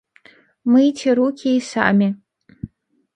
[0.71, 2.07] Мыйце рукі і самі.